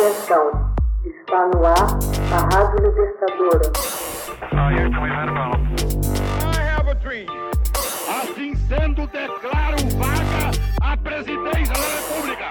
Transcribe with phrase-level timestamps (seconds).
[0.00, 0.74] Atenção,
[1.04, 1.76] está no ar
[2.32, 3.70] a Rádio Libertadora.
[8.08, 10.50] Assim sendo, declaro vaga
[10.80, 12.44] a presidência da República.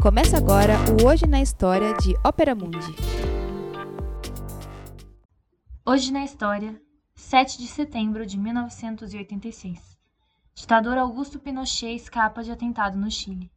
[0.00, 2.94] Começa agora o Hoje na História de Ópera Mundi.
[5.84, 6.80] Hoje na História,
[7.16, 9.98] 7 de setembro de 1986.
[10.54, 13.50] Ditador Augusto Pinochet escapa de atentado no Chile.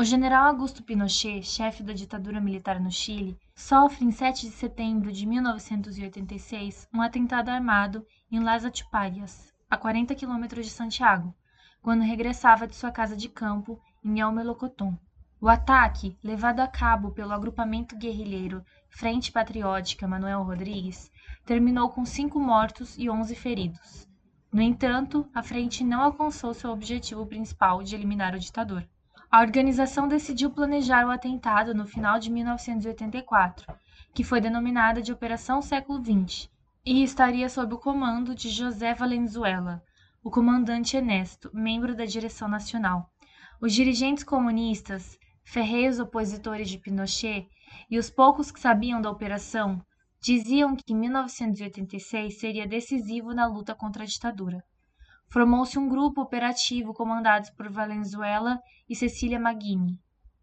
[0.00, 5.12] O general Augusto Pinochet, chefe da ditadura militar no Chile, sofre em 7 de setembro
[5.12, 11.34] de 1986 um atentado armado em Las Atuparias, a 40 quilômetros de Santiago,
[11.82, 14.98] quando regressava de sua casa de campo em El Melocotón.
[15.38, 21.12] O ataque, levado a cabo pelo agrupamento guerrilheiro Frente Patriótica Manuel Rodrigues,
[21.44, 24.08] terminou com cinco mortos e 11 feridos.
[24.50, 28.88] No entanto, a frente não alcançou seu objetivo principal de eliminar o ditador.
[29.32, 33.72] A organização decidiu planejar o atentado no final de 1984,
[34.12, 36.50] que foi denominada de Operação Século XX,
[36.84, 39.84] e estaria sob o comando de José Valenzuela,
[40.24, 43.08] o comandante Ernesto, membro da direção nacional.
[43.60, 47.46] Os dirigentes comunistas, ferreiros opositores de Pinochet
[47.88, 49.80] e os poucos que sabiam da operação
[50.20, 54.60] diziam que 1986 seria decisivo na luta contra a ditadura
[55.32, 59.98] formou-se um grupo operativo comandado por Valenzuela e Cecília Maggini,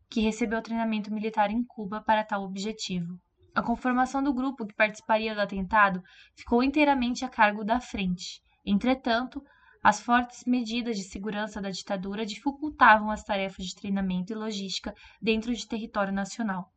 [0.10, 3.20] que recebeu treinamento militar em Cuba para tal objetivo.
[3.54, 6.02] A conformação do grupo que participaria do atentado
[6.36, 8.42] ficou inteiramente a cargo da frente.
[8.66, 9.44] Entretanto,
[9.84, 15.54] as fortes medidas de segurança da ditadura dificultavam as tarefas de treinamento e logística dentro
[15.54, 16.72] de território nacional.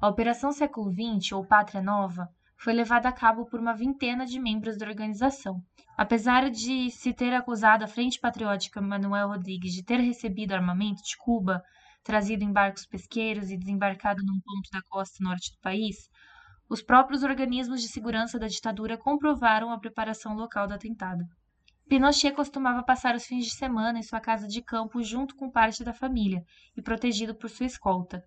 [0.00, 2.28] A Operação Século XX, ou Pátria Nova,
[2.64, 5.62] foi levada a cabo por uma vintena de membros da organização.
[5.98, 11.14] Apesar de se ter acusado a Frente Patriótica Manuel Rodrigues de ter recebido armamento de
[11.18, 11.62] Cuba,
[12.02, 16.08] trazido em barcos pesqueiros e desembarcado num ponto da costa norte do país,
[16.66, 21.22] os próprios organismos de segurança da ditadura comprovaram a preparação local do atentado.
[21.86, 25.84] Pinochet costumava passar os fins de semana em sua casa de campo junto com parte
[25.84, 26.42] da família
[26.74, 28.24] e protegido por sua escolta.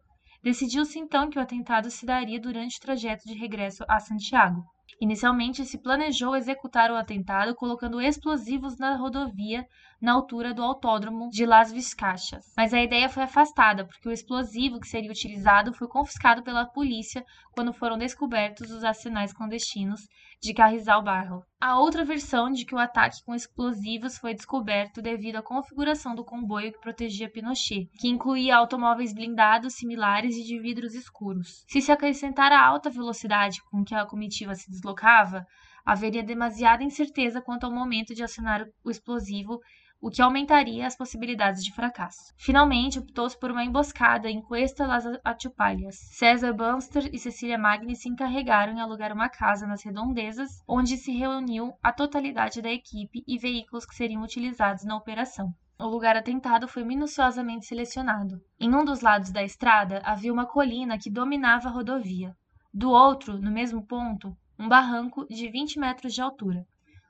[0.48, 4.64] Decidiu-se então que o atentado se daria durante o trajeto de regresso a Santiago.
[5.00, 9.66] Inicialmente se planejou executar o atentado colocando explosivos na rodovia
[10.02, 14.80] na altura do autódromo de Las Vizcachas, mas a ideia foi afastada porque o explosivo
[14.80, 20.02] que seria utilizado foi confiscado pela polícia quando foram descobertos os arsenais clandestinos
[20.40, 21.44] de Carrizal Barro.
[21.60, 26.24] A outra versão de que o ataque com explosivos foi descoberto devido à configuração do
[26.24, 31.66] comboio que protegia Pinochet, que incluía automóveis blindados similares e de vidros escuros.
[31.68, 35.46] Se se acrescentar a alta velocidade com que a comitiva se deslocava,
[35.86, 39.60] haveria demasiada incerteza quanto ao momento de acionar o explosivo
[40.00, 42.34] o que aumentaria as possibilidades de fracasso.
[42.38, 45.96] Finalmente, optou-se por uma emboscada em Cuesta las Atupalhas.
[46.12, 51.12] César Bunster e Cecília Magni se encarregaram em alugar uma casa nas redondezas, onde se
[51.12, 55.52] reuniu a totalidade da equipe e veículos que seriam utilizados na operação.
[55.80, 58.42] O lugar atentado foi minuciosamente selecionado.
[58.60, 62.36] Em um dos lados da estrada havia uma colina que dominava a rodovia.
[62.74, 66.66] Do outro, no mesmo ponto, um barranco de 20 metros de altura.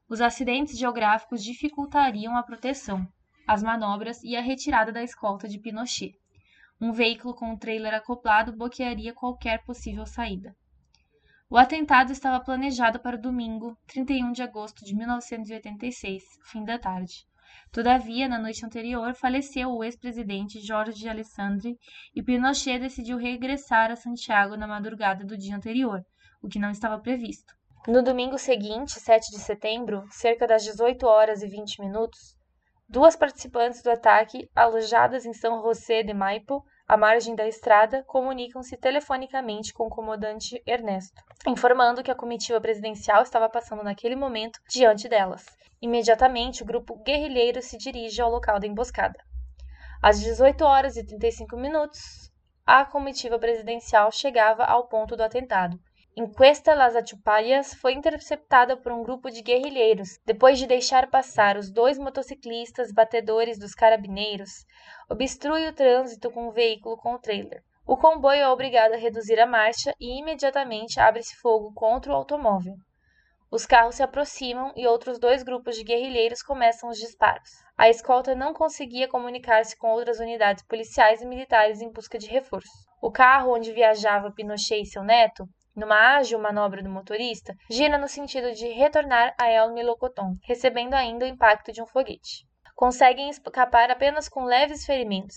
[0.10, 3.08] Os acidentes geográficos dificultariam a proteção,
[3.48, 6.14] as manobras e a retirada da escolta de Pinochet.
[6.80, 10.56] Um veículo com um trailer acoplado bloquearia qualquer possível saída.
[11.50, 17.26] O atentado estava planejado para o domingo, 31 de agosto de 1986, fim da tarde.
[17.72, 21.78] Todavia, na noite anterior, faleceu o ex-presidente Jorge Alessandri
[22.14, 26.04] e Pinochet decidiu regressar a Santiago na madrugada do dia anterior,
[26.42, 27.54] o que não estava previsto.
[27.88, 32.36] No domingo seguinte, 7 de setembro, cerca das 18 horas e 20 minutos,
[32.90, 38.78] duas participantes do ataque, alojadas em São José de Maipo, à margem da estrada, comunicam-se
[38.78, 45.10] telefonicamente com o comandante Ernesto, informando que a comitiva presidencial estava passando naquele momento diante
[45.10, 45.46] delas.
[45.82, 49.20] Imediatamente, o grupo guerrilheiro se dirige ao local da emboscada.
[50.02, 52.32] Às 18 horas e 35 minutos,
[52.66, 55.80] a comitiva presidencial chegava ao ponto do atentado,
[56.20, 61.70] Encuesta Las Achupalhas foi interceptada por um grupo de guerrilheiros, depois de deixar passar os
[61.70, 64.66] dois motociclistas batedores dos carabineiros,
[65.08, 67.62] obstrui o trânsito com um veículo com o trailer.
[67.86, 72.74] O comboio é obrigado a reduzir a marcha e imediatamente abre-se fogo contra o automóvel.
[73.52, 77.52] Os carros se aproximam e outros dois grupos de guerrilheiros começam os disparos.
[77.78, 82.88] A escolta não conseguia comunicar-se com outras unidades policiais e militares em busca de reforço.
[83.00, 85.48] O carro onde viajava Pinochet e seu neto
[85.78, 91.24] numa ágil manobra do motorista, gira no sentido de retornar a El Melocoton, recebendo ainda
[91.24, 92.48] o impacto de um foguete.
[92.76, 95.36] Conseguem escapar apenas com leves ferimentos.